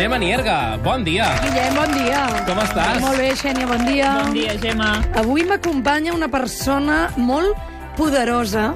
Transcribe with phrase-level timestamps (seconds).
[0.00, 1.26] Gemma Nierga, bon dia.
[1.44, 2.22] Guillem, bon dia.
[2.48, 3.02] Com estàs?
[3.04, 4.14] Molt bé, Xènia, bon dia.
[4.16, 4.94] Bon dia, Gemma.
[5.20, 7.52] Avui m'acompanya una persona molt
[7.98, 8.70] poderosa.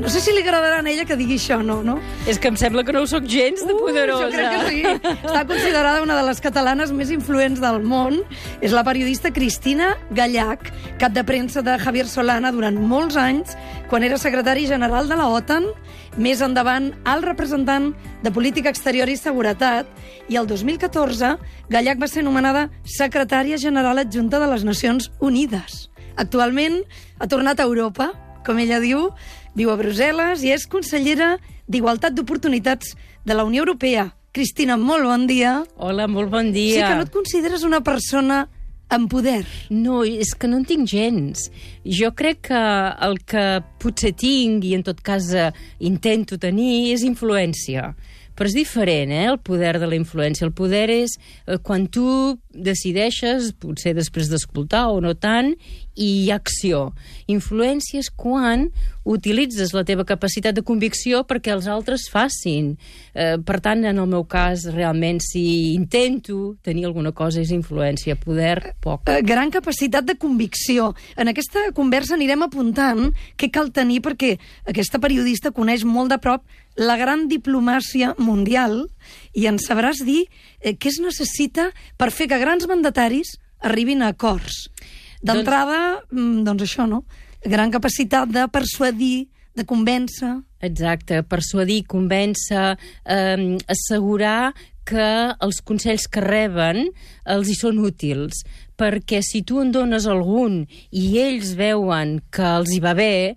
[0.00, 1.98] No sé si li agradarà a ella que digui això, no, no?
[2.24, 4.26] És que em sembla que no ho sóc gens de poderosa.
[4.26, 5.10] Uh, jo crec que sí.
[5.28, 8.16] Està considerada una de les catalanes més influents del món.
[8.64, 10.70] És la periodista Cristina Gallac,
[11.02, 13.52] cap de premsa de Javier Solana durant molts anys,
[13.92, 15.68] quan era secretari general de la OTAN,
[16.16, 17.90] més endavant el representant
[18.24, 19.90] de Política Exterior i Seguretat,
[20.32, 21.36] i el 2014
[21.68, 25.90] Gallac va ser nomenada secretària general adjunta de les Nacions Unides.
[26.16, 26.80] Actualment
[27.20, 28.10] ha tornat a Europa,
[28.46, 29.10] com ella diu,
[29.56, 31.34] viu a Brussel·les i és consellera
[31.70, 32.94] d'Igualtat d'Oportunitats
[33.26, 34.10] de la Unió Europea.
[34.32, 35.60] Cristina, molt bon dia.
[35.76, 36.74] Hola, molt bon dia.
[36.76, 38.44] Sí que no et consideres una persona
[38.90, 39.44] amb poder.
[39.70, 41.48] No, és que no en tinc gens.
[41.86, 42.62] Jo crec que
[43.06, 43.44] el que
[43.82, 45.50] potser tinc, i en tot cas eh,
[45.86, 47.92] intento tenir, és influència.
[48.38, 50.46] Però és diferent, eh, el poder de la influència.
[50.46, 52.06] El poder és eh, quan tu
[52.54, 55.54] decideixes, potser després d'escoltar o no tant,
[56.00, 56.90] i acció.
[57.28, 58.68] Influència és quan
[59.04, 62.74] utilitzes la teva capacitat de convicció perquè els altres facin.
[63.14, 68.16] Eh, per tant, en el meu cas, realment, si intento tenir alguna cosa, és influència.
[68.20, 69.08] Poder, poc.
[69.10, 70.94] Eh, gran capacitat de convicció.
[71.16, 74.36] En aquesta conversa anirem apuntant què cal tenir perquè
[74.68, 76.46] aquesta periodista coneix molt de prop
[76.80, 78.86] la gran diplomàcia mundial
[79.34, 80.24] i ens sabràs dir
[80.60, 84.68] eh, què es necessita per fer que grans mandataris arribin a acords.
[85.20, 86.44] D'entrada, doncs...
[86.46, 87.04] doncs això, no?
[87.44, 90.38] Gran capacitat de persuadir, de convèncer...
[90.60, 92.74] Exacte, persuadir, convèncer,
[93.08, 94.52] eh, assegurar
[94.90, 95.06] que
[95.40, 96.88] els consells que reben
[97.28, 98.42] els hi són útils,
[98.80, 103.36] perquè si tu en dones algun i ells veuen que els hi va bé,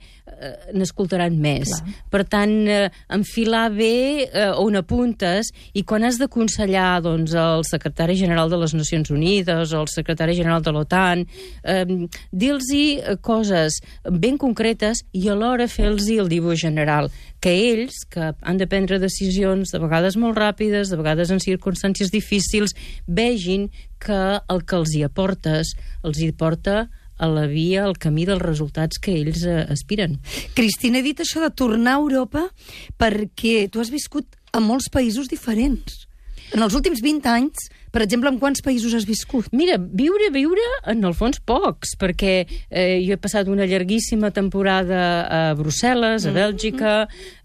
[0.73, 1.69] n'escoltaran més.
[1.69, 1.95] Clar.
[2.13, 8.15] Per tant, eh, enfilar bé eh, on apuntes i quan has d'aconsellar doncs, el secretari
[8.19, 11.25] general de les Nacions Unides o el secretari general de l'OTAN,
[11.63, 11.85] eh,
[12.31, 12.71] dir-los
[13.21, 13.79] coses
[14.09, 17.09] ben concretes i alhora fer-los el dibuix general
[17.43, 22.11] que ells, que han de prendre decisions de vegades molt ràpides, de vegades en circumstàncies
[22.13, 22.71] difícils,
[23.07, 23.67] vegin
[23.99, 25.73] que el que els hi aportes
[26.07, 26.87] els hi porta
[27.23, 30.19] a la via, al camí dels resultats que ells eh, aspiren.
[30.57, 32.49] Cristina, he dit això de tornar a Europa
[32.99, 36.03] perquè tu has viscut a molts països diferents.
[36.53, 39.51] En els últims 20 anys, per exemple, en quants països has viscut?
[39.53, 45.03] Mira, viure, viure, en el fons pocs, perquè eh, jo he passat una llarguíssima temporada
[45.29, 46.39] a Brussel·les, a mm.
[46.39, 46.93] Bèlgica,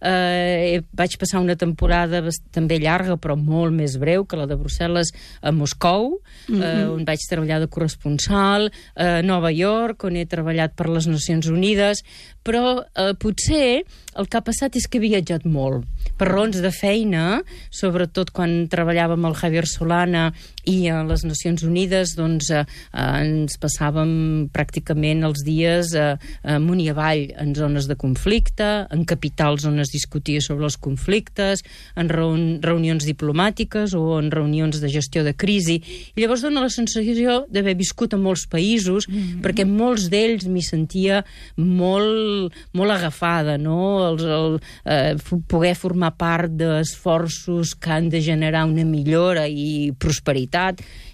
[0.00, 2.22] eh, vaig passar una temporada
[2.54, 6.16] també llarga, però molt més breu que la de Brussel·les, a Moscou,
[6.48, 6.64] mm -hmm.
[6.64, 11.46] eh, on vaig treballar de corresponsal, a Nova York, on he treballat per les Nacions
[11.46, 12.02] Unides,
[12.48, 13.82] però eh, potser
[14.18, 15.84] el que ha passat és que he viatjat molt,
[16.18, 20.30] per raons de feina, sobretot quan treballàvem amb el Javier Solana
[20.68, 26.16] i a les Nacions Unides doncs, eh, eh, ens passàvem pràcticament els dies eh,
[26.56, 31.64] amunt i avall en zones de conflicte, en capitals on es discutia sobre els conflictes,
[31.96, 35.78] en reun reunions diplomàtiques o en reunions de gestió de crisi.
[36.14, 39.40] I llavors dona la sensació d'haver viscut a molts països, mm -hmm.
[39.44, 41.24] perquè molts d'ells m'hi sentia
[41.56, 44.08] molt, molt agafada, no?
[44.08, 50.57] Els, el, eh, poder formar part d'esforços que han de generar una millora i prosperitat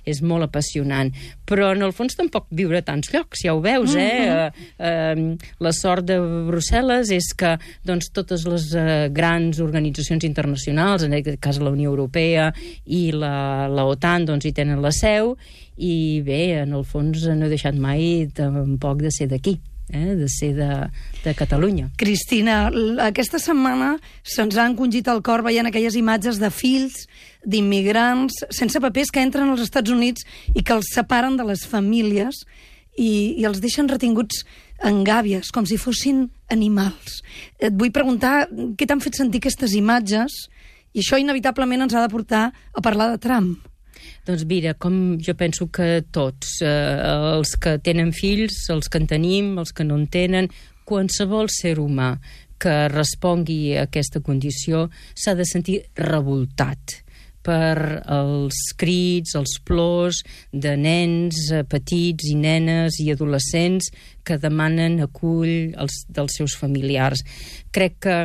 [0.04, 1.10] és molt apassionant.
[1.48, 4.00] Però, en el fons, tampoc viure a tants llocs, ja ho veus, eh?
[4.00, 4.52] Uh -huh.
[4.78, 11.02] eh, eh la sort de Brussel·les és que doncs, totes les eh, grans organitzacions internacionals,
[11.02, 12.52] en aquest cas la Unió Europea
[12.86, 15.36] i la, la OTAN, doncs, hi tenen la seu,
[15.76, 19.58] i bé, en el fons no he deixat mai tampoc de ser d'aquí
[19.90, 20.68] eh, de ser de,
[21.24, 21.90] de Catalunya.
[21.96, 22.70] Cristina,
[23.04, 27.04] aquesta setmana se'ns ha encongit al cor veient aquelles imatges de fills
[27.44, 32.44] d'immigrants sense papers que entren als Estats Units i que els separen de les famílies
[32.96, 34.44] i, i els deixen retinguts
[34.84, 37.22] en gàbies, com si fossin animals.
[37.58, 38.48] Et vull preguntar
[38.78, 40.44] què t'han fet sentir aquestes imatges
[40.94, 43.58] i això inevitablement ens ha de portar a parlar de Trump.
[44.26, 46.98] Doncs mira, com jo penso que tots, eh,
[47.36, 50.50] els que tenen fills, els que en tenim, els que no en tenen,
[50.84, 52.14] qualsevol ser humà
[52.60, 57.00] que respongui a aquesta condició s'ha de sentir revoltat
[57.44, 63.90] per els crits, els plors de nens eh, petits i nenes i adolescents
[64.24, 67.20] que demanen acull els, dels seus familiars.
[67.74, 68.18] Crec que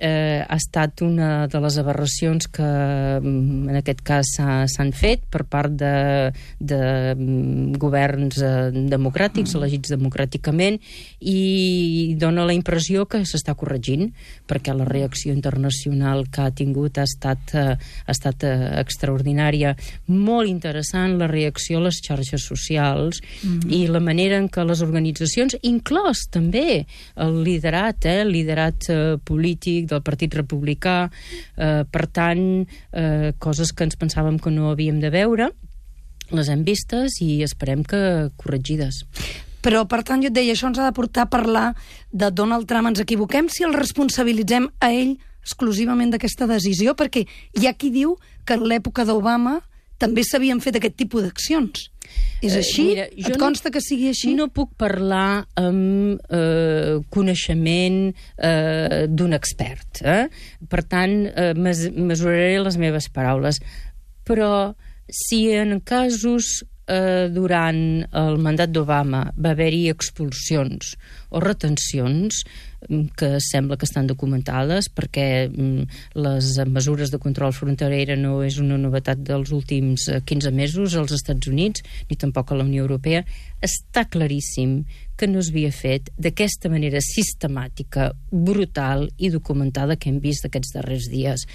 [0.00, 5.24] eh, ha estat una de les aberracions que mm, en aquest cas s'ha- s'han fet
[5.30, 6.80] per part de, de
[7.14, 10.78] mm, governs eh, democràtics, elegits democràticament,
[11.20, 14.10] i dona la impressió que s'està corregint,
[14.48, 19.74] perquè la reacció internacional que ha tingut ha estat, eh, ha estat eh, extraordinària.
[20.08, 23.20] Molt interessant la reacció a les xarxes socials
[23.70, 29.16] i la manera en què les organitzacions, inclòs també el liderat, eh, el liderat eh,
[29.24, 31.10] polític del Partit Republicà,
[31.56, 35.50] eh, per tant, eh, coses que ens pensàvem que no havíem de veure,
[36.30, 39.04] les hem vistes i esperem que corregides.
[39.62, 41.74] Però, per tant, jo et deia, això ens ha de portar a parlar
[42.12, 42.86] de Donald Trump.
[42.92, 48.16] Ens equivoquem si el responsabilitzem a ell exclusivament d'aquesta decisió, perquè hi ha qui diu
[48.46, 49.60] que en l'època d'Obama
[49.98, 51.90] també s'havien fet aquest tipus d'accions.
[52.42, 52.84] És Eh, així?
[52.90, 54.34] mira, jo Et no- consta que sigui així?
[54.34, 60.02] No puc parlar amb eh, coneixement eh, d'un expert.
[60.02, 60.28] Eh?
[60.68, 63.60] Per tant, eh, mes mesuraré les meves paraules.
[64.26, 64.74] Però
[65.08, 70.96] si en casos eh, durant el mandat d'Obama va haver-hi expulsions
[71.30, 72.42] o retencions
[72.88, 78.60] mm, que sembla que estan documentades perquè mm, les mesures de control fronterera no és
[78.62, 82.86] una novetat dels últims eh, 15 mesos als Estats Units ni tampoc a la Unió
[82.86, 83.24] Europea
[83.64, 84.82] està claríssim
[85.16, 90.74] que no es havia fet d'aquesta manera sistemàtica, brutal i documentada que hem vist aquests
[90.76, 91.46] darrers dies.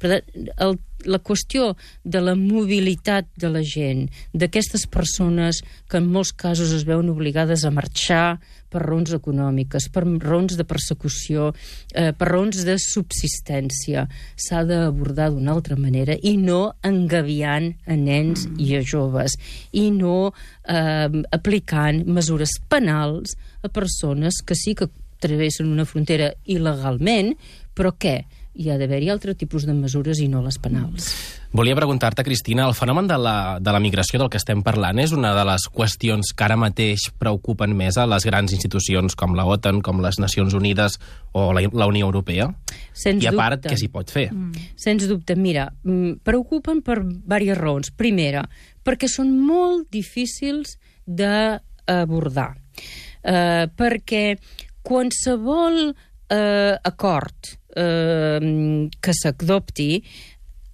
[0.00, 1.74] Per tant, el, la qüestió
[2.04, 7.64] de la mobilitat de la gent, d'aquestes persones que en molts casos es veuen obligades
[7.64, 11.50] a marxar per raons econòmiques, per raons de persecució,
[11.94, 14.06] eh, per raons de subsistència,
[14.36, 19.36] s'ha d'abordar d'una altra manera i no engaviant a nens i a joves
[19.72, 27.34] i no eh, aplicant mesures penals a persones que sí que travessen una frontera il·legalment,
[27.76, 28.22] però què?
[28.58, 31.12] Hi ha d'haver-hi altre tipus de mesures i no les penals.
[31.54, 35.10] Volia preguntar-te, Cristina, el fenomen de la, de la migració del que estem parlant és
[35.14, 39.46] una de les qüestions que ara mateix preocupen més a les grans institucions com la
[39.50, 40.98] OTAN, com les Nacions Unides
[41.34, 42.48] o la, la Unió Europea?
[42.90, 43.70] Sens I a part, dubte.
[43.70, 44.28] què s'hi pot fer?
[44.78, 47.94] Sens dubte, mira, mm, preocupen per diverses raons.
[47.94, 48.42] Primera,
[48.86, 50.74] perquè són molt difícils
[51.06, 52.50] d'abordar.
[53.22, 54.24] Eh, perquè
[54.82, 55.90] qualsevol
[56.30, 59.92] eh, acord eh, que s'adopti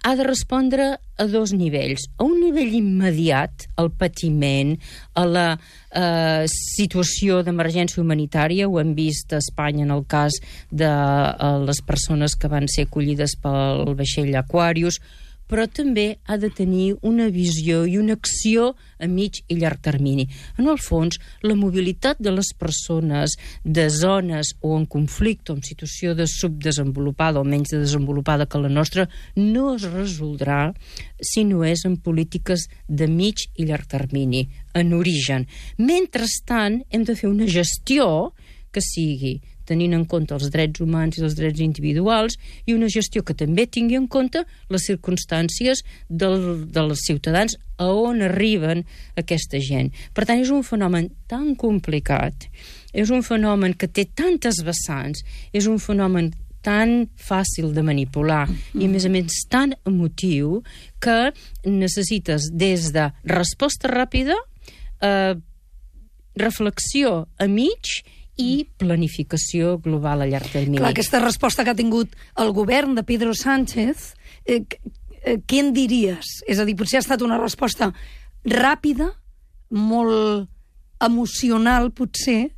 [0.07, 0.85] ha de respondre
[1.17, 2.05] a dos nivells.
[2.17, 4.75] A un nivell immediat, al patiment,
[5.17, 10.37] a la eh, situació d'emergència humanitària, ho hem vist a Espanya en el cas
[10.71, 15.01] de eh, les persones que van ser acollides pel vaixell Aquarius,
[15.47, 20.27] però també ha de tenir una visió i una acció a mig i llarg termini.
[20.57, 25.63] En el fons, la mobilitat de les persones de zones o en conflicte o en
[25.63, 30.73] situació de subdesenvolupada o menys de desenvolupada que la nostra no es resoldrà
[31.21, 35.47] si no és en polítiques de mig i llarg termini, en origen.
[35.77, 38.33] Mentrestant, hem de fer una gestió
[38.71, 43.23] que sigui tenint en compte els drets humans i els drets individuals i una gestió
[43.23, 44.43] que també tingui en compte
[44.73, 48.83] les circumstàncies del, dels ciutadans a on arriben
[49.19, 49.91] aquesta gent.
[50.13, 52.47] Per tant, és un fenomen tan complicat,
[52.93, 55.23] és un fenomen que té tantes vessants,
[55.53, 56.31] és un fenomen
[56.65, 60.61] tan fàcil de manipular i, a més a més, tan emotiu
[61.03, 61.31] que
[61.63, 64.35] necessites des de resposta ràpida,
[65.01, 65.35] eh,
[66.37, 68.01] reflexió a mig
[68.37, 70.79] i planificació global a llarg termini.
[70.81, 74.13] Clar, aquesta resposta que ha tingut el govern de Pedro Sánchez,
[74.45, 74.63] eh,
[75.23, 76.41] eh, què en diries?
[76.47, 77.91] És a dir, potser ha estat una resposta
[78.45, 79.11] ràpida,
[79.69, 80.47] molt
[81.03, 82.53] emocional, potser,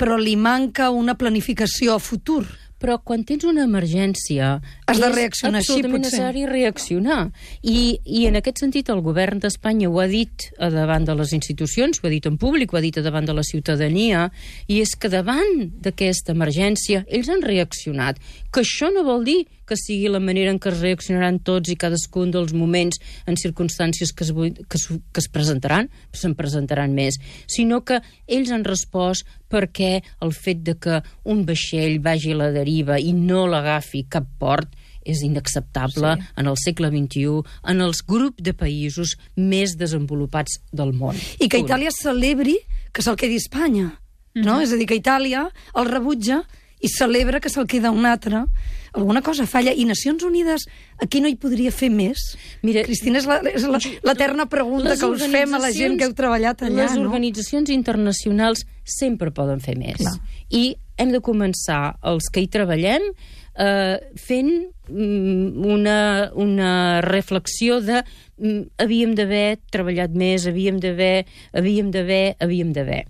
[0.00, 2.46] però li manca una planificació a futur.
[2.80, 4.54] Però quan tens una emergència...
[4.88, 6.16] Has de és reaccionar així, absolutament potser.
[6.16, 7.20] necessari reaccionar.
[7.62, 12.00] I, I en aquest sentit el govern d'Espanya ho ha dit davant de les institucions,
[12.00, 14.28] ho ha dit en públic, ho ha dit davant de la ciutadania,
[14.66, 18.20] i és que davant d'aquesta emergència ells han reaccionat.
[18.50, 21.78] Que això no vol dir que sigui la manera en què es reaccionaran tots i
[21.78, 22.98] cadascun dels moments
[23.30, 28.50] en circumstàncies que es, que es, que es presentaran, se'n presentaran més, sinó que ells
[28.50, 31.00] han respost perquè el fet de que
[31.30, 34.74] un vaixell vagi a la deriva i no l'agafi cap port
[35.06, 36.28] és inacceptable sí.
[36.36, 37.40] en el segle XXI,
[37.72, 41.18] en els grups de països més desenvolupats del món.
[41.40, 41.62] I que.
[41.64, 42.58] Itàlia celebri
[42.92, 43.94] que se'l quedi Espanya.
[44.38, 44.60] No?
[44.62, 45.48] És a dir, que Itàlia
[45.78, 46.44] el rebutja
[46.80, 48.44] i celebra que se'l queda un altre.
[48.92, 49.70] Alguna cosa falla.
[49.70, 50.66] I Nacions Unides
[50.98, 52.18] aquí no hi podria fer més?
[52.66, 53.66] Mira, Cristina, és
[54.02, 57.06] l'eterna pregunta que us fem a la gent que heu treballat allà, les no?
[57.06, 60.00] organitzacions internacionals sempre poden fer més.
[60.00, 60.16] Clar.
[60.50, 60.64] I
[61.00, 63.06] hem de començar, els que hi treballem,
[63.54, 64.50] eh, fent
[64.88, 66.72] mm, una, una
[67.06, 73.04] reflexió de mm, havíem d'haver treballat més, havíem d'haver, havíem d'haver, havíem d'haver.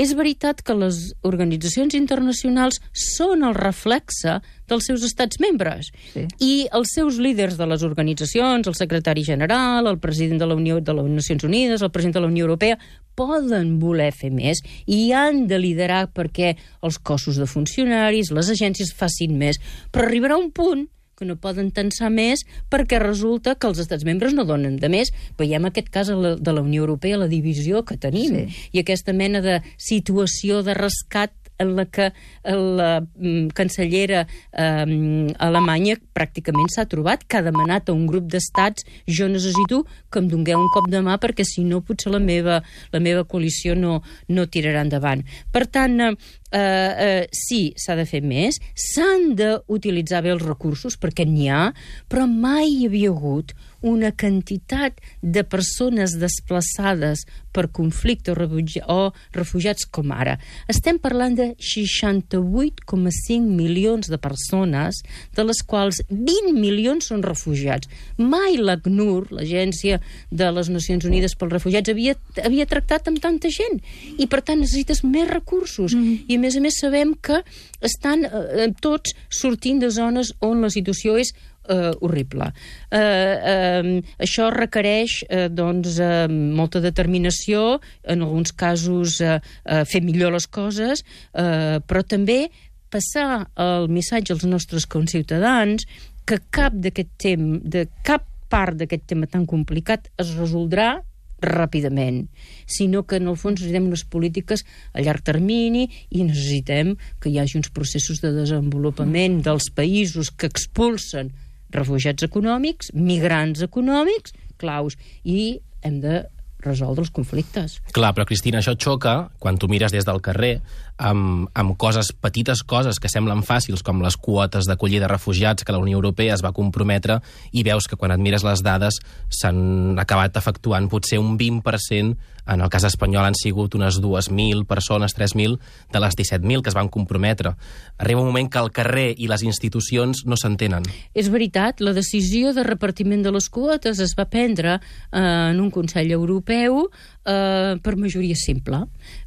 [0.00, 5.90] És veritat que les organitzacions internacionals són el reflexe dels seus estats membres.
[6.12, 6.24] Sí.
[6.42, 10.80] I els seus líders de les organitzacions, el secretari general, el president de la Unió
[10.80, 12.78] de les Nacions Unides, el president de la Unió Europea,
[13.14, 18.90] poden voler fer més i han de liderar perquè els cossos de funcionaris, les agències
[18.96, 19.60] facin més.
[19.94, 24.34] Però arribarà un punt que no poden tensar més perquè resulta que els estats membres
[24.34, 25.12] no donen de més.
[25.38, 28.68] Veiem aquest cas de la, Unió Europea, la divisió que tenim, Sí.
[28.72, 32.10] i aquesta mena de situació de rescat en la que
[32.44, 38.86] la mm, cancellera eh, alemanya pràcticament s'ha trobat, que ha demanat a un grup d'estats
[39.06, 42.60] jo necessito que em dongueu un cop de mà perquè si no potser la meva,
[42.92, 45.24] la meva coalició no, no tirarà endavant.
[45.52, 46.12] Per tant, eh,
[46.54, 51.68] eh, sí, s'ha de fer més, s'han d'utilitzar bé els recursos perquè n'hi ha,
[52.08, 53.54] però mai hi havia hagut
[53.84, 60.38] una quantitat de persones desplaçades per conflicte o, refugi o refugiats com ara.
[60.72, 65.02] Estem parlant de 68,5 milions de persones,
[65.36, 67.90] de les quals 20 milions són refugiats.
[68.18, 70.00] Mai l'ACNUR, l'Agència
[70.32, 73.82] de les Nacions Unides pels Refugiats, havia, havia tractat amb tanta gent.
[74.16, 75.94] I, per tant, necessites més recursos.
[75.94, 76.24] Mm.
[76.26, 77.42] I, a més a més, sabem que
[77.84, 81.34] estan eh, tots sortint de zones on la situació és
[81.68, 82.50] eh, horrible.
[82.90, 90.02] Eh, eh, això requereix eh, doncs, eh, molta determinació, en alguns casos eh, eh, fer
[90.04, 91.04] millor les coses,
[91.34, 92.48] eh, però també
[92.94, 95.86] passar el missatge als nostres conciutadans
[96.24, 101.02] que cap d'aquest tema, de cap part d'aquest tema tan complicat es resoldrà
[101.44, 102.22] ràpidament,
[102.64, 107.40] sinó que en el fons necessitem unes polítiques a llarg termini i necessitem que hi
[107.42, 111.34] hagi uns processos de desenvolupament dels països que expulsen
[111.74, 116.22] refugiats econòmics, migrants econòmics, claus, i hem de
[116.64, 117.78] resoldre els conflictes.
[117.94, 120.58] Clar, però Cristina, això xoca quan tu mires des del carrer
[120.96, 125.74] amb, amb coses, petites coses que semblen fàcils, com les quotes d'acollida de refugiats que
[125.74, 127.20] la Unió Europea es va comprometre,
[127.52, 132.14] i veus que quan et mires les dades s'han acabat efectuant potser un 20%,
[132.46, 135.56] en el cas espanyol han sigut unes 2.000 persones, 3.000,
[135.92, 137.54] de les 17.000 que es van comprometre.
[137.96, 140.84] Arriba un moment que el carrer i les institucions no s'entenen.
[141.16, 145.70] És veritat, la decisió de repartiment de les quotes es va prendre eh, en un
[145.72, 146.12] Consell
[146.54, 146.88] Europeu
[147.26, 148.84] eh, per majoria simple.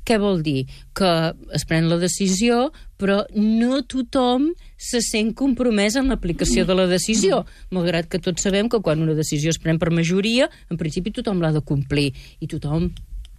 [0.07, 0.65] Què vol dir?
[0.96, 6.88] Que es pren la decisió, però no tothom se sent compromès en l'aplicació de la
[6.88, 7.43] decisió,
[7.74, 11.41] malgrat que tots sabem que quan una decisió es pren per majoria, en principi tothom
[11.41, 12.91] l'ha de complir, i tothom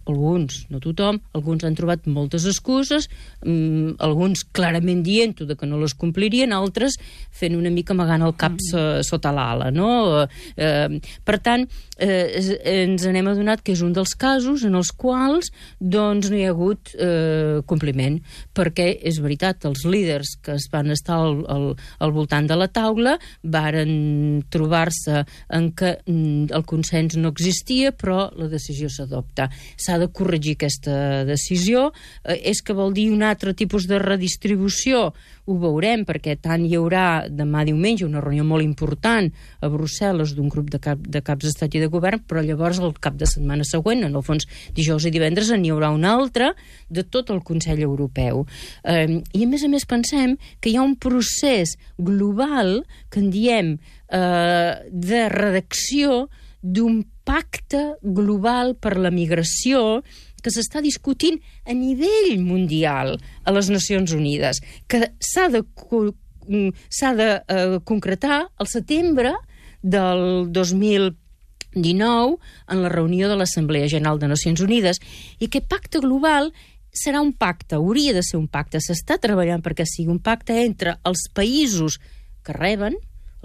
[0.09, 3.09] alguns, no tothom, alguns han trobat moltes excuses,
[3.43, 6.97] mm, alguns clarament dient-ho de que no les complirien, altres
[7.31, 10.25] fent una mica amagant el cap so, sota l'ala, no?
[10.57, 11.67] Eh, per tant,
[11.99, 16.45] eh, ens n'hem adonat que és un dels casos en els quals doncs no hi
[16.47, 18.19] ha hagut eh, compliment,
[18.55, 21.67] perquè és veritat, els líders que es van estar al, al,
[21.99, 25.23] al voltant de la taula varen trobar-se
[25.55, 29.49] en que mm, el consens no existia, però la decisió s'adopta.
[29.77, 31.89] S'ha de corregir aquesta decisió.
[32.23, 35.09] Eh, és que vol dir un altre tipus de redistribució?
[35.49, 39.29] Ho veurem, perquè tant hi haurà demà diumenge una reunió molt important
[39.61, 42.93] a Brussel·les d'un grup de, cap, de caps d'estat i de govern, però llavors el
[43.01, 46.53] cap de setmana següent, en el fons dijous i divendres, n'hi haurà un altre
[46.89, 48.45] de tot el Consell Europeu.
[48.83, 53.31] Eh, I a més a més pensem que hi ha un procés global que en
[53.33, 53.73] diem
[54.09, 56.27] eh, de redacció
[56.61, 60.01] d'un pacte global per la migració
[60.43, 67.13] que s'està discutint a nivell mundial a les Nacions Unides, que s'ha de, mm, s'ha
[67.15, 69.33] de eh, concretar al setembre
[69.81, 72.37] del 2019
[72.67, 74.99] en la reunió de l'Assemblea General de Nacions Unides.
[75.39, 76.51] I aquest pacte global
[76.91, 80.97] serà un pacte, hauria de ser un pacte, s'està treballant perquè sigui un pacte entre
[81.05, 81.99] els països
[82.43, 82.95] que reben,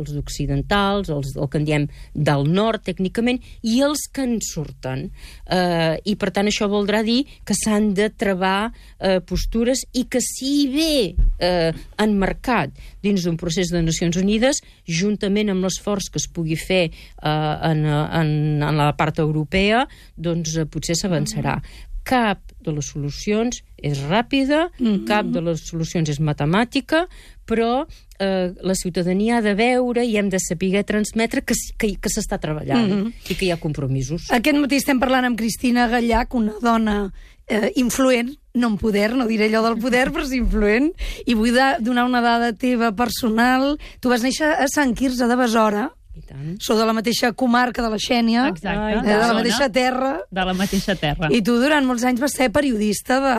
[0.00, 5.06] els occidentals, els, el que en diem del nord, tècnicament, i els que en surten.
[5.46, 10.22] Eh, I, per tant, això voldrà dir que s'han de trebar eh, postures i que
[10.24, 12.74] si bé eh, han marcat
[13.04, 17.84] dins d'un procés de Nacions Unides, juntament amb l'esforç que es pugui fer eh, en,
[17.84, 18.30] en,
[18.64, 19.84] en la part europea,
[20.16, 21.60] doncs eh, potser s'avançarà.
[22.04, 25.04] Cap de les solucions és ràpida, mm -hmm.
[25.06, 27.06] cap de les solucions és matemàtica,
[27.46, 27.87] però
[28.18, 32.38] eh, la ciutadania ha de veure i hem de saber transmetre que, que, que s'està
[32.38, 33.12] treballant mm -hmm.
[33.30, 34.30] i que hi ha compromisos.
[34.30, 37.12] Aquest matí estem parlant amb Cristina Gallac, una dona
[37.46, 40.92] eh, influent, no en poder, no diré allò del poder, però sí influent.
[41.26, 43.78] I vull donar una dada teva personal.
[44.00, 46.56] Tu vas néixer a Sant Quirze de Besora, I tant.
[46.62, 48.99] sou de la mateixa comarca de la Xènia, Exacte.
[48.99, 51.28] eh, de la Zona mateixa terra, De la mateixa terra.
[51.30, 53.35] i tu durant molts anys vas ser periodista de,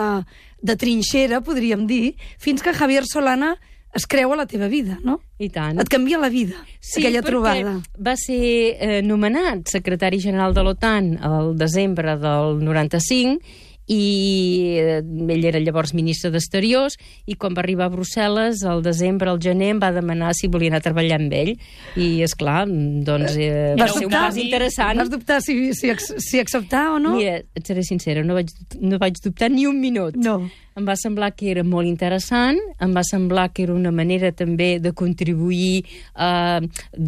[0.62, 3.56] de trinxera, podríem dir, fins que Javier Solana
[3.96, 5.20] es creu a la teva vida, no?
[5.40, 5.78] I tant.
[5.80, 6.56] Et canvia la vida,
[6.96, 7.78] aquella perquè trobada.
[7.96, 13.40] va ser eh, nomenat secretari general de l'OTAN el desembre del 95
[13.86, 19.30] i eh, ell era llavors ministre d'Exteriors i quan va arribar a Brussel·les al desembre,
[19.30, 22.64] al gener, em va demanar si volia anar a treballar amb ell i, és clar,
[22.66, 25.02] doncs eh, va ser un pas interessant.
[25.02, 27.16] Vas dubtar si, si, si acceptar o no?
[27.20, 28.52] Mira, et seré sincera, no vaig,
[28.82, 30.18] no vaig dubtar ni un minut.
[30.18, 30.40] No.
[30.76, 34.74] Em va semblar que era molt interessant, em va semblar que era una manera també
[34.78, 36.60] de contribuir a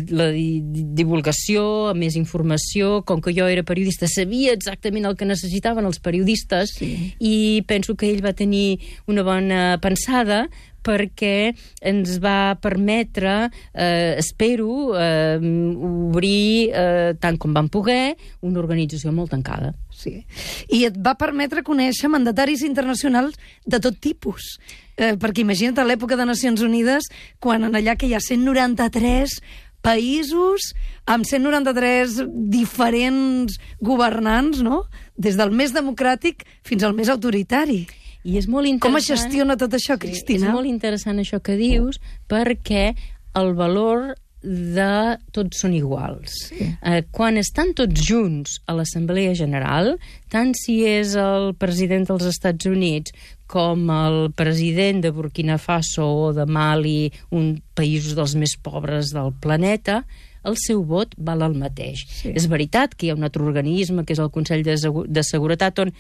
[0.08, 3.02] la di- di- divulgació, a més informació.
[3.04, 7.12] Com que jo era periodista, sabia exactament el que necessitaven els periodistes sí.
[7.20, 10.46] i penso que ell va tenir una bona pensada
[10.84, 19.12] perquè ens va permetre, eh, espero, eh, obrir, eh, tant com vam poder, una organització
[19.12, 19.74] molt tancada.
[19.90, 20.24] Sí.
[20.70, 23.34] I et va permetre conèixer mandataris internacionals
[23.66, 24.58] de tot tipus.
[24.96, 27.06] Eh, perquè imagina't a l'època de Nacions Unides,
[27.38, 29.38] quan en allà que hi ha 193
[29.82, 30.72] països
[31.08, 32.18] amb 193
[32.50, 34.84] diferents governants, no?
[35.16, 37.86] Des del més democràtic fins al més autoritari.
[38.24, 39.30] I és molt Com es interessant...
[39.30, 40.46] gestiona tot això, Sí, Cristina?
[40.48, 42.94] és molt interessant això que dius, perquè
[43.38, 46.30] el valor de tots són iguals.
[46.48, 46.62] Sí.
[46.82, 49.96] Eh, quan estan tots junts a l'Assemblea General,
[50.30, 53.10] tant si és el president dels Estats Units
[53.50, 59.32] com el president de Burkina Faso o de Mali, un països dels més pobres del
[59.42, 60.04] planeta,
[60.44, 62.04] el seu vot val el mateix.
[62.20, 62.32] Sí.
[62.34, 65.78] És veritat que hi ha un altre organisme, que és el Consell de, de Seguretat,
[65.82, 65.92] on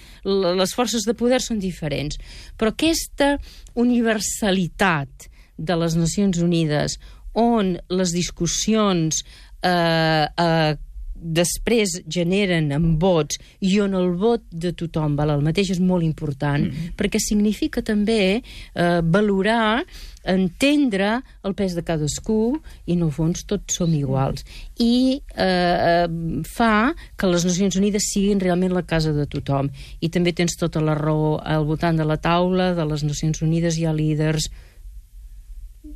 [0.58, 2.18] les forces de poder són diferents.
[2.58, 3.36] Però aquesta
[3.74, 5.28] universalitat
[5.58, 6.98] de les Nacions Unides,
[7.38, 9.22] on les discussions
[9.62, 10.76] eh, eh,
[11.18, 16.06] després generen en vots i on el vot de tothom val el mateix és molt
[16.06, 16.94] important, mm -hmm.
[16.96, 18.42] perquè significa també
[18.74, 19.84] eh, valorar,
[20.28, 24.44] entendre el pes de cadascú i, en el fons, tots som iguals.
[24.82, 29.72] I eh, eh, fa que les Nacions Unides siguin realment la casa de tothom.
[30.00, 33.78] I també tens tota la raó al voltant de la taula de les Nacions Unides
[33.78, 34.50] hi ha líders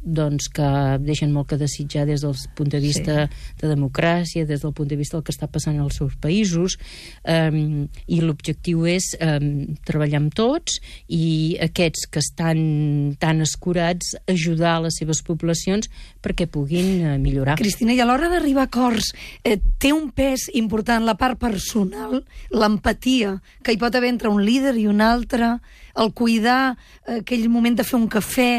[0.03, 0.69] doncs que
[1.03, 3.43] deixen molt que desitjar des del punt de vista sí.
[3.63, 6.77] de democràcia, des del punt de vista del que està passant als seus països
[7.23, 14.77] um, i l'objectiu és um, treballar amb tots i aquests que estan tan escurats ajudar
[14.77, 15.91] a les seves poblacions
[16.23, 17.57] perquè puguin uh, millorar.
[17.61, 19.13] Cristina, i a l'hora d'arribar a acords,
[19.45, 24.43] eh, té un pes important la part personal, l'empatia que hi pot haver entre un
[24.45, 25.57] líder i un altre,
[25.95, 26.75] el cuidar
[27.07, 28.53] eh, aquell moment de fer un cafè,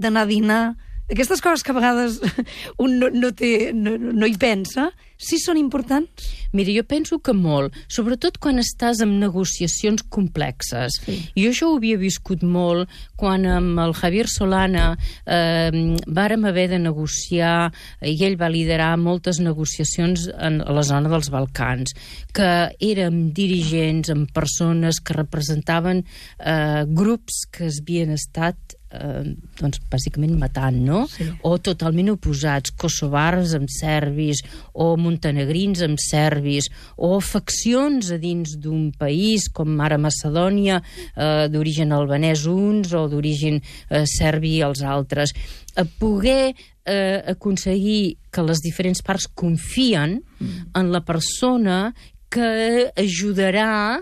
[0.00, 0.62] d'anar a dinar...
[1.10, 2.20] Aquestes coses que a vegades
[2.84, 6.28] un no, no, té, no, no hi pensa, sí són importants?
[6.56, 10.96] Mira, jo penso que molt, sobretot quan estàs en negociacions complexes.
[11.04, 11.18] Sí.
[11.36, 14.86] Jo això ho havia viscut molt quan amb el Javier Solana
[15.26, 15.70] eh,
[16.06, 17.70] vàrem haver de negociar,
[18.02, 21.94] i ell va liderar moltes negociacions en, la zona dels Balcans,
[22.34, 29.22] que érem dirigents amb persones que representaven eh, grups que havien estat eh,
[29.60, 31.04] doncs, bàsicament matant, no?
[31.10, 31.26] Sí.
[31.46, 38.90] O totalment oposats, kosovars amb serbis, o montenegrins amb serbis, o faccions a dins d'un
[38.98, 40.80] país, com ara Macedònia,
[41.14, 45.34] eh, d'origen albanès uns, o d'origen eh, serbi els altres.
[45.76, 50.72] A poder eh, aconseguir que les diferents parts confien mm.
[50.78, 51.92] en la persona
[52.30, 54.00] que ajudarà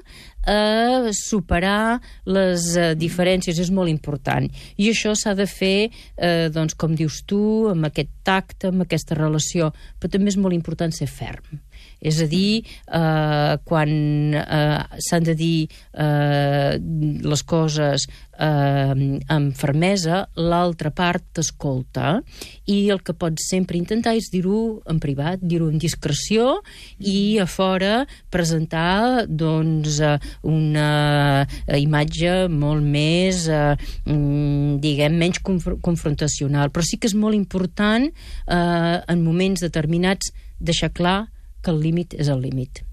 [0.48, 4.48] a superar les uh, diferències és molt important.
[4.76, 9.16] I això s'ha de fer, eh, doncs, com dius tu, amb aquest tacte, amb aquesta
[9.18, 11.61] relació, però també és molt important ser ferm.
[12.00, 13.90] És a dir, eh, quan
[14.38, 18.06] eh, s'han de dir eh, les coses
[18.38, 22.18] eh, amb fermesa, l'altra part t'escolta
[22.70, 26.61] i el que pots sempre intentar és dir-ho en privat, dir-ho amb discreció
[26.98, 30.90] i a fora presentar doncs, eh, una
[31.42, 33.74] eh, imatge molt més, eh,
[34.06, 36.70] mm, diguem, menys conf confrontacional.
[36.70, 41.18] Però sí que és molt important eh, en moments determinats deixar clar
[41.62, 42.84] que el límit és el límit.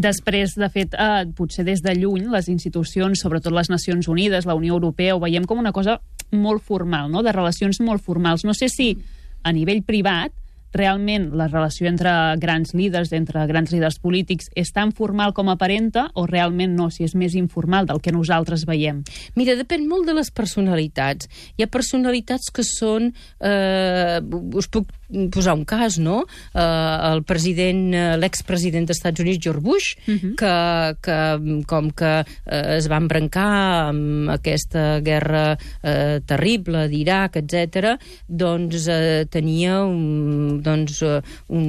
[0.00, 4.54] Després, de fet, eh, potser des de lluny, les institucions, sobretot les Nacions Unides, la
[4.54, 7.22] Unió Europea, ho veiem com una cosa molt formal, no?
[7.22, 8.44] de relacions molt formals.
[8.44, 8.96] No sé si
[9.42, 10.32] a nivell privat
[10.72, 16.06] realment la relació entre grans líders, entre grans líders polítics, és tan formal com aparenta
[16.14, 19.02] o realment no, si és més informal del que nosaltres veiem?
[19.34, 21.28] Mira, depèn molt de les personalitats.
[21.58, 23.10] Hi ha personalitats que són...
[23.40, 24.20] Eh,
[24.54, 24.94] us puc
[25.32, 26.24] posar un cas, no?
[26.54, 30.34] Eh, el president, eh, l'expresident dels Estats Units, George Bush, uh -huh.
[30.36, 37.96] que, que com que eh, es va embrancar amb aquesta guerra eh, terrible d'Iraq, etc,
[38.26, 41.64] doncs eh, tenia un, doncs, eh, un,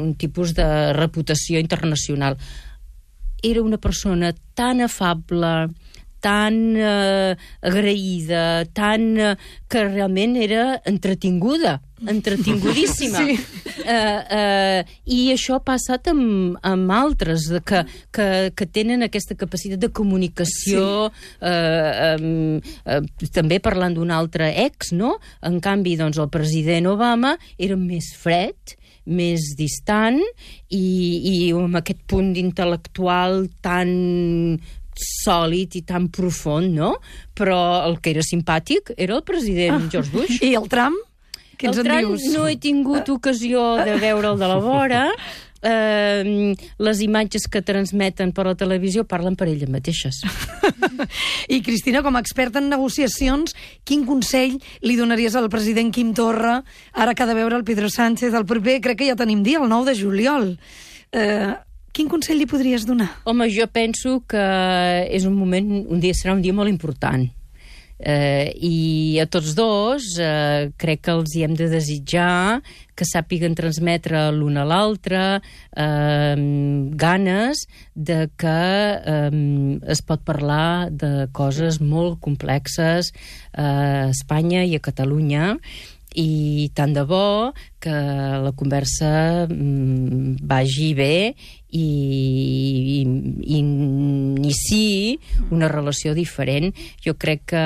[0.00, 2.36] un tipus de reputació internacional.
[3.42, 5.68] Era una persona tan afable,
[6.22, 7.34] tan eh,
[7.66, 9.34] agraïda, tan, eh,
[9.68, 13.26] que realment era entretinguda, entretingudíssima.
[13.32, 13.38] Sí.
[13.88, 17.80] Eh, eh, I això ha passat amb, amb altres, de que,
[18.14, 21.32] que, que tenen aquesta capacitat de comunicació, sí.
[21.48, 23.00] eh, eh, eh,
[23.34, 25.16] també parlant d'un altre ex, no?
[25.42, 30.20] En canvi, doncs, el president Obama era més fred, més distant
[30.70, 33.90] i, i amb aquest punt intel·lectual tan
[34.98, 36.96] sòlid i tan profund, no?
[37.34, 40.42] Però el que era simpàtic era el president George Bush.
[40.42, 40.98] I el Trump?
[41.58, 42.26] Què ens el en dius?
[42.34, 45.06] no he tingut ocasió de veure'l de la vora.
[45.62, 50.18] Eh, les imatges que transmeten per la televisió parlen per elles mateixes.
[51.54, 53.54] I Cristina, com a experta en negociacions,
[53.86, 56.56] quin consell li donaries al president Quim Torra
[56.92, 59.62] ara que ha de veure el Pedro Sánchez el proper, crec que ja tenim dia,
[59.62, 60.48] el 9 de juliol.
[61.12, 61.54] Eh,
[61.92, 63.10] quin consell li podries donar?
[63.28, 64.42] Home, jo penso que
[65.12, 67.28] és un moment, un dia serà un dia molt important.
[68.02, 72.58] Eh, I a tots dos eh, crec que els hi hem de desitjar
[72.98, 76.34] que sàpiguen transmetre l'un a l'altre eh,
[76.98, 77.62] ganes
[77.94, 78.58] de que
[79.14, 79.30] eh,
[79.94, 83.12] es pot parlar de coses molt complexes
[83.54, 85.54] a Espanya i a Catalunya
[86.18, 91.34] i tant de bo que la conversa mm, vagi bé
[91.72, 95.16] i, i, i iniciï
[95.50, 96.70] una relació diferent.
[97.02, 97.64] Jo crec que,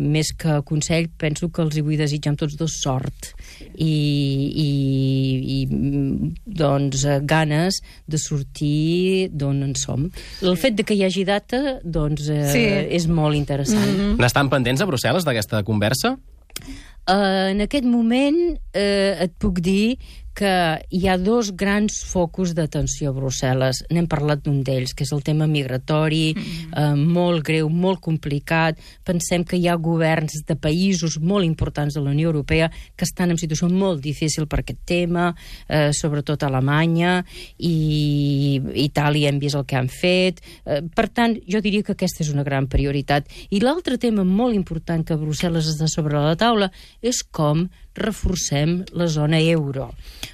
[0.00, 3.32] més que consell, penso que els hi vull desitjar amb tots dos sort
[3.74, 4.70] i, i,
[5.56, 5.58] i
[6.46, 10.08] doncs, ganes de sortir d'on en som.
[10.40, 12.64] El fet de que hi hagi data doncs, eh, Sí.
[12.96, 13.86] és molt interessant.
[13.86, 14.20] Mm -hmm.
[14.20, 16.16] N'estan pendents a Brussel·les d'aquesta conversa?
[17.10, 19.96] Uh, en aquest moment uh, et puc dir
[20.40, 23.82] que hi ha dos grans focus d'atenció a Brussel·les.
[23.92, 26.78] N'hem parlat d'un d'ells, que és el tema migratori, mm -hmm.
[26.80, 28.78] eh, molt greu, molt complicat.
[29.04, 33.30] Pensem que hi ha governs de països molt importants de la Unió Europea que estan
[33.30, 35.34] en situació molt difícil per aquest tema,
[35.68, 37.24] eh, sobretot Alemanya
[37.58, 40.40] i Itàlia hem vist el que han fet.
[40.64, 43.28] Eh, per tant, jo diria que aquesta és una gran prioritat.
[43.50, 46.70] I l'altre tema molt important que Brussel·les està sobre la taula
[47.02, 49.90] és com reforcem la zona euro.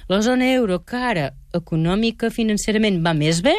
[0.07, 3.55] La zona euro que ara econòmica, financerament, va més bé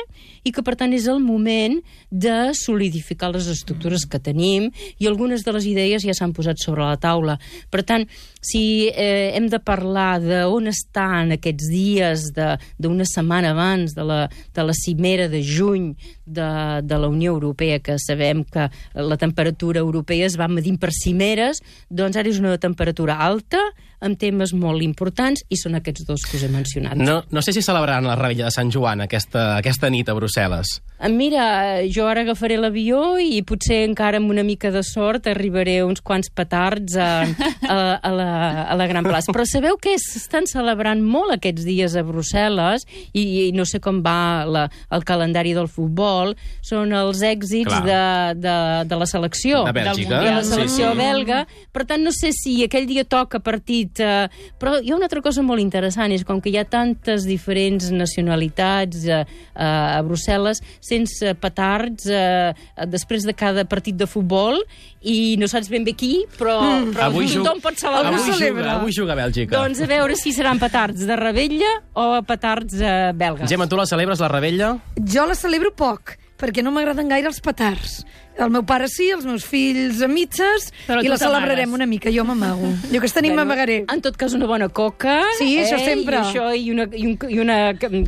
[0.47, 1.77] i que, per tant, és el moment
[2.09, 6.87] de solidificar les estructures que tenim i algunes de les idees ja s'han posat sobre
[6.87, 7.39] la taula.
[7.73, 8.07] Per tant,
[8.41, 14.21] si eh, hem de parlar d'on estan aquests dies d'una setmana abans de la,
[14.55, 15.91] de la cimera de juny
[16.25, 16.49] de,
[16.85, 21.61] de la Unió Europea, que sabem que la temperatura europea es va medint per cimeres,
[21.91, 23.61] doncs ara és una temperatura alta,
[24.01, 26.97] amb temes molt importants, i són aquests dos que us he mencionat.
[26.97, 30.77] No, no sé si celebraran la Rebella de Sant Joan aquesta, aquesta nit a Brussel·les.
[30.99, 35.81] Eh, Mira, jo ara agafaré l'avió i potser encara amb una mica de sort arribaré
[35.87, 37.23] uns quants petards a,
[37.69, 38.29] a, a, la,
[38.71, 39.33] a la Gran Plaça.
[39.35, 44.01] Però sabeu que s'estan celebrant molt aquests dies a Brussel·les i, i no sé com
[44.05, 46.35] va la, el calendari del futbol,
[46.67, 47.85] són els èxits Clar.
[47.87, 48.57] de, de,
[48.91, 49.65] de la selecció.
[49.69, 50.23] De Bèlgica.
[50.23, 50.99] De la Sí, selecció sí.
[50.99, 51.43] belga.
[51.73, 53.88] Per tant, no sé si aquell dia toca partit...
[53.99, 54.29] Eh,
[54.61, 57.89] però hi ha una altra cosa molt interessant, és com que hi ha tantes diferents
[57.95, 62.53] nacionalitats eh, eh, a Brussel·les sense petards eh,
[62.87, 64.61] després de cada partit de futbol
[65.03, 66.93] i no saps ben bé qui, però, mm.
[66.95, 68.13] però Avui tothom juga- pot celebrar.
[68.13, 68.63] Avui celebra.
[68.63, 69.57] juga, avui juga Bèlgica.
[69.57, 73.49] Doncs a veure si seran petards de Rebella o petards eh, belgues.
[73.51, 74.73] Gemma, tu la celebres, la Rebella?
[74.99, 78.01] Jo la celebro poc, perquè no m'agraden gaire els petards.
[78.39, 82.13] El meu pare sí, els meus fills a mitges, Però i la celebrarem una mica.
[82.15, 82.71] Jo m'amago.
[82.93, 83.81] Jo aquesta nit m'amagaré.
[83.91, 85.25] En tot cas, una bona coca.
[85.41, 86.21] Sí, eh, això sempre.
[86.21, 87.59] I, això, i, una, i, un, i una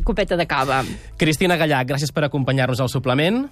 [0.07, 0.85] copeta de cava.
[1.19, 3.43] Cristina Gallac, gràcies per acompanyar-nos al suplement.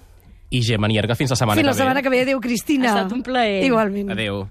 [0.50, 1.82] I Gemma Nierga, fins la setmana Fins la que ve.
[1.84, 2.22] setmana que ve.
[2.24, 2.88] Adéu, Cristina.
[2.88, 3.60] Ha estat un plaer.
[3.68, 4.10] Igualment.
[4.16, 4.46] Adéu.